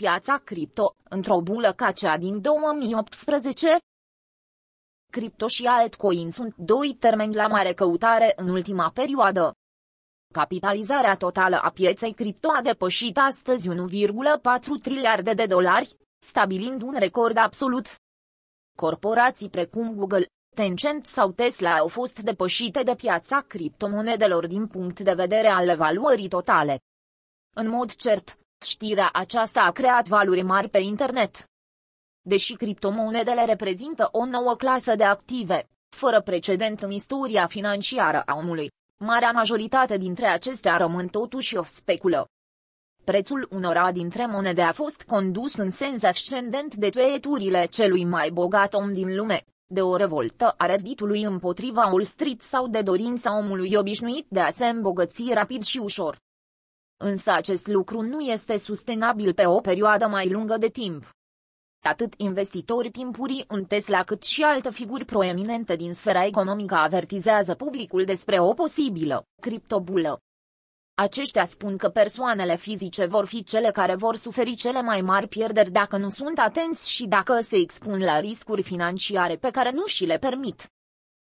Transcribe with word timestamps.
Piața 0.00 0.36
cripto, 0.44 0.94
într-o 1.08 1.40
bulă 1.40 1.72
ca 1.72 1.92
cea 1.92 2.16
din 2.16 2.40
2018? 2.40 3.78
Cripto 5.12 5.46
și 5.46 5.66
altcoin 5.66 6.30
sunt 6.30 6.56
doi 6.56 6.96
termeni 7.00 7.34
la 7.34 7.46
mare 7.46 7.72
căutare 7.72 8.32
în 8.36 8.48
ultima 8.48 8.90
perioadă. 8.90 9.54
Capitalizarea 10.32 11.16
totală 11.16 11.56
a 11.56 11.70
pieței 11.70 12.14
cripto 12.14 12.48
a 12.56 12.62
depășit 12.62 13.18
astăzi 13.18 13.68
1,4 13.68 13.74
triliarde 14.82 15.32
de 15.32 15.46
dolari, 15.46 15.96
stabilind 16.22 16.82
un 16.82 16.94
record 16.98 17.36
absolut. 17.36 17.86
Corporații 18.76 19.50
precum 19.50 19.94
Google, 19.94 20.26
Tencent 20.56 21.06
sau 21.06 21.32
Tesla 21.32 21.76
au 21.76 21.88
fost 21.88 22.20
depășite 22.22 22.82
de 22.82 22.94
piața 22.94 23.40
criptomonedelor 23.40 24.46
din 24.46 24.66
punct 24.66 25.00
de 25.00 25.12
vedere 25.12 25.48
al 25.48 25.68
evaluării 25.68 26.28
totale. 26.28 26.78
În 27.56 27.68
mod 27.68 27.94
cert, 27.94 28.39
știrea 28.66 29.08
aceasta 29.12 29.60
a 29.60 29.70
creat 29.70 30.08
valuri 30.08 30.42
mari 30.42 30.68
pe 30.68 30.78
internet. 30.78 31.44
Deși 32.22 32.52
criptomonedele 32.52 33.44
reprezintă 33.44 34.08
o 34.12 34.24
nouă 34.24 34.54
clasă 34.54 34.94
de 34.94 35.04
active, 35.04 35.68
fără 35.96 36.20
precedent 36.20 36.80
în 36.80 36.90
istoria 36.90 37.46
financiară 37.46 38.22
a 38.26 38.36
omului, 38.36 38.70
marea 39.04 39.30
majoritate 39.30 39.96
dintre 39.96 40.26
acestea 40.26 40.76
rămân 40.76 41.08
totuși 41.08 41.56
o 41.56 41.64
speculă. 41.64 42.26
Prețul 43.04 43.48
unora 43.50 43.92
dintre 43.92 44.26
monede 44.26 44.62
a 44.62 44.72
fost 44.72 45.02
condus 45.02 45.54
în 45.54 45.70
sens 45.70 46.02
ascendent 46.02 46.74
de 46.74 46.90
tweeturile 46.90 47.66
celui 47.66 48.04
mai 48.04 48.30
bogat 48.30 48.74
om 48.74 48.92
din 48.92 49.16
lume, 49.16 49.44
de 49.66 49.82
o 49.82 49.96
revoltă 49.96 50.54
a 50.56 50.66
redditului 50.66 51.22
împotriva 51.22 51.86
Wall 51.86 52.02
Street 52.02 52.40
sau 52.40 52.68
de 52.68 52.82
dorința 52.82 53.36
omului 53.36 53.74
obișnuit 53.74 54.26
de 54.28 54.40
a 54.40 54.50
se 54.50 54.66
îmbogăți 54.66 55.32
rapid 55.32 55.62
și 55.62 55.78
ușor. 55.78 56.18
Însă 57.02 57.30
acest 57.32 57.66
lucru 57.66 58.00
nu 58.00 58.20
este 58.20 58.58
sustenabil 58.58 59.34
pe 59.34 59.46
o 59.46 59.60
perioadă 59.60 60.06
mai 60.06 60.30
lungă 60.30 60.56
de 60.56 60.68
timp. 60.68 61.10
Atât 61.82 62.14
investitori 62.16 62.90
timpurii 62.90 63.44
în 63.48 63.64
Tesla 63.64 64.02
cât 64.02 64.22
și 64.22 64.42
alte 64.42 64.70
figuri 64.70 65.04
proeminente 65.04 65.76
din 65.76 65.94
sfera 65.94 66.24
economică 66.24 66.74
avertizează 66.74 67.54
publicul 67.54 68.04
despre 68.04 68.38
o 68.38 68.52
posibilă 68.52 69.24
criptobulă. 69.40 70.18
Aceștia 70.94 71.44
spun 71.44 71.76
că 71.76 71.88
persoanele 71.88 72.56
fizice 72.56 73.06
vor 73.06 73.26
fi 73.26 73.44
cele 73.44 73.70
care 73.70 73.94
vor 73.94 74.16
suferi 74.16 74.54
cele 74.54 74.82
mai 74.82 75.00
mari 75.00 75.28
pierderi 75.28 75.70
dacă 75.70 75.96
nu 75.96 76.08
sunt 76.08 76.38
atenți 76.38 76.90
și 76.90 77.06
dacă 77.06 77.40
se 77.40 77.56
expun 77.56 78.00
la 78.00 78.20
riscuri 78.20 78.62
financiare 78.62 79.36
pe 79.36 79.50
care 79.50 79.70
nu 79.70 79.86
și 79.86 80.04
le 80.04 80.18
permit. 80.18 80.66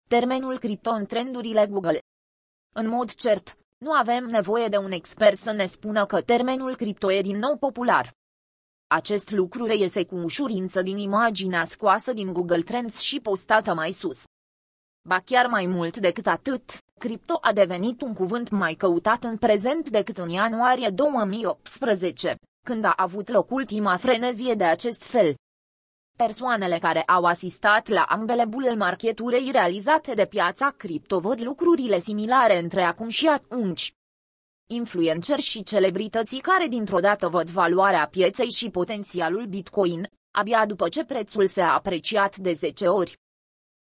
Termenul 0.10 0.60
cripto 0.60 0.90
în 0.90 1.06
trendurile 1.06 1.68
Google 1.68 2.00
În 2.76 2.88
mod 2.88 3.14
cert, 3.14 3.58
nu 3.78 3.92
avem 3.92 4.26
nevoie 4.26 4.68
de 4.68 4.78
un 4.78 4.92
expert 4.92 5.38
să 5.38 5.52
ne 5.52 5.66
spună 5.66 6.06
că 6.06 6.22
termenul 6.22 6.76
cripto 6.76 7.12
e 7.12 7.22
din 7.22 7.38
nou 7.38 7.58
popular. 7.58 8.14
Acest 8.88 9.32
lucru 9.32 9.66
reiese 9.66 10.06
cu 10.06 10.16
ușurință 10.16 10.82
din 10.82 10.98
imaginea 10.98 11.66
scoasă 11.66 12.14
din 12.14 12.34
Google 12.34 12.62
Trends 12.62 13.00
și 13.00 13.20
postată 13.20 13.74
mai 13.74 13.92
sus. 13.92 14.24
Ba 15.08 15.20
chiar 15.26 15.48
mai 15.48 15.66
mult 15.66 15.98
decât 15.98 16.28
atât, 16.28 16.78
cripto 17.00 17.38
a 17.42 17.54
devenit 17.54 18.02
un 18.02 18.14
cuvânt 18.14 18.50
mai 18.50 18.74
căutat 18.74 19.24
în 19.24 19.38
prezent 19.38 19.90
decât 19.90 20.18
în 20.18 20.30
ianuarie 20.30 20.90
2018, 20.90 22.36
când 22.66 22.84
a 22.84 22.94
avut 22.96 23.30
loc 23.30 23.52
ultima 23.52 23.98
frenezie 23.98 24.54
de 24.54 24.64
acest 24.64 25.04
fel. 25.04 25.36
Persoanele 26.16 26.78
care 26.78 27.02
au 27.02 27.24
asistat 27.24 27.88
la 27.88 28.02
ambele 28.02 28.46
bule 28.46 28.76
marketurei 28.76 29.50
realizate 29.52 30.14
de 30.14 30.26
piața 30.26 30.74
cripto 30.78 31.20
văd 31.20 31.42
lucrurile 31.42 32.00
similare 32.00 32.60
între 32.60 32.82
acum 32.82 33.10
și 33.10 33.28
atunci. 33.28 33.96
Influenceri 34.68 35.42
și 35.42 35.64
celebrității 35.64 36.40
care 36.40 36.68
dintr-o 36.68 37.00
dată 37.00 37.28
văd 37.28 37.50
valoarea 37.50 38.08
pieței 38.08 38.52
și 38.52 38.70
potențialul 38.70 39.46
Bitcoin, 39.46 40.10
abia 40.32 40.66
după 40.66 40.90
ce 40.90 41.06
prețul 41.06 41.48
s-a 41.48 41.74
apreciat 41.74 42.36
de 42.36 42.54
10 42.54 42.88
ori. 42.88 43.18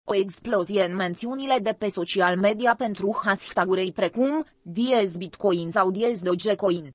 O 0.09 0.15
explozie 0.15 0.85
în 0.85 0.97
mențiunile 0.97 1.59
de 1.59 1.73
pe 1.73 1.89
social 1.89 2.39
media 2.39 2.75
pentru 2.75 3.21
hashtag-uri 3.25 3.93
precum 3.93 4.47
Diez 4.63 5.17
Bitcoin 5.17 5.71
sau 5.71 5.91
Diez 5.91 6.21
Dogecoin. 6.21 6.91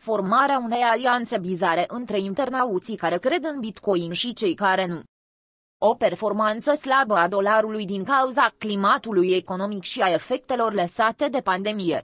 Formarea 0.00 0.58
unei 0.58 0.82
alianțe 0.82 1.38
bizare 1.38 1.84
între 1.88 2.18
internauții 2.18 2.96
care 2.96 3.18
cred 3.18 3.44
în 3.44 3.60
Bitcoin 3.60 4.12
și 4.12 4.32
cei 4.32 4.54
care 4.54 4.86
nu. 4.86 5.00
O 5.82 5.94
performanță 5.94 6.74
slabă 6.74 7.14
a 7.14 7.28
dolarului 7.28 7.86
din 7.86 8.04
cauza 8.04 8.54
climatului 8.58 9.32
economic 9.32 9.82
și 9.82 10.00
a 10.00 10.12
efectelor 10.12 10.72
lăsate 10.72 11.28
de 11.28 11.40
pandemie. 11.40 12.02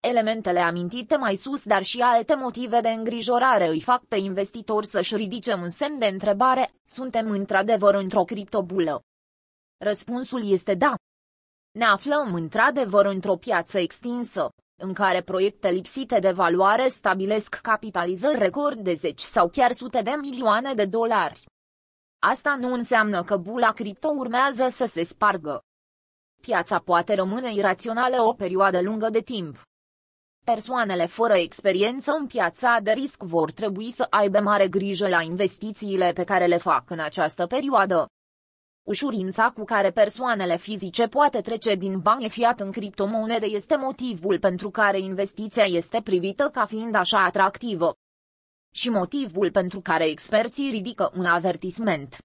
Elementele 0.00 0.58
amintite 0.58 1.16
mai 1.16 1.36
sus, 1.36 1.64
dar 1.64 1.82
și 1.82 2.00
alte 2.00 2.34
motive 2.34 2.80
de 2.80 2.88
îngrijorare 2.88 3.68
îi 3.68 3.80
fac 3.80 4.04
pe 4.04 4.16
investitori 4.16 4.86
să-și 4.86 5.16
ridice 5.16 5.54
un 5.54 5.68
semn 5.68 5.98
de 5.98 6.06
întrebare, 6.06 6.70
suntem 6.86 7.30
într-adevăr 7.30 7.94
într-o 7.94 8.24
criptobulă. 8.24 9.02
Răspunsul 9.84 10.50
este 10.50 10.74
da. 10.74 10.94
Ne 11.78 11.84
aflăm 11.84 12.34
într-adevăr 12.34 13.04
într-o 13.04 13.36
piață 13.36 13.78
extinsă, 13.78 14.48
în 14.76 14.92
care 14.92 15.20
proiecte 15.20 15.70
lipsite 15.70 16.18
de 16.18 16.30
valoare 16.30 16.88
stabilesc 16.88 17.54
capitalizări 17.54 18.38
record 18.38 18.78
de 18.78 18.92
zeci 18.94 19.20
sau 19.20 19.48
chiar 19.48 19.72
sute 19.72 20.02
de 20.02 20.10
milioane 20.20 20.74
de 20.74 20.84
dolari. 20.84 21.44
Asta 22.18 22.56
nu 22.58 22.72
înseamnă 22.72 23.24
că 23.24 23.36
bula 23.36 23.72
cripto 23.72 24.08
urmează 24.08 24.68
să 24.70 24.84
se 24.84 25.04
spargă. 25.04 25.60
Piața 26.42 26.78
poate 26.78 27.14
rămâne 27.14 27.52
irațională 27.52 28.22
o 28.22 28.32
perioadă 28.32 28.80
lungă 28.82 29.10
de 29.10 29.20
timp. 29.20 29.62
Persoanele 30.44 31.06
fără 31.06 31.34
experiență 31.36 32.12
în 32.12 32.26
piața 32.26 32.78
de 32.82 32.92
risc 32.92 33.22
vor 33.22 33.50
trebui 33.50 33.90
să 33.90 34.06
aibă 34.10 34.40
mare 34.40 34.68
grijă 34.68 35.08
la 35.08 35.22
investițiile 35.22 36.12
pe 36.12 36.24
care 36.24 36.46
le 36.46 36.56
fac 36.56 36.90
în 36.90 36.98
această 36.98 37.46
perioadă. 37.46 38.06
Ușurința 38.86 39.50
cu 39.50 39.64
care 39.64 39.90
persoanele 39.90 40.56
fizice 40.56 41.06
poate 41.06 41.40
trece 41.40 41.74
din 41.74 41.98
bani 41.98 42.28
fiat 42.30 42.60
în 42.60 42.70
criptomonede 42.70 43.46
este 43.46 43.76
motivul 43.76 44.38
pentru 44.38 44.70
care 44.70 44.98
investiția 44.98 45.64
este 45.64 46.00
privită 46.02 46.48
ca 46.52 46.66
fiind 46.66 46.94
așa 46.94 47.24
atractivă. 47.24 47.94
Și 48.74 48.88
motivul 48.88 49.50
pentru 49.50 49.80
care 49.80 50.06
experții 50.06 50.70
ridică 50.70 51.12
un 51.16 51.24
avertisment. 51.24 52.18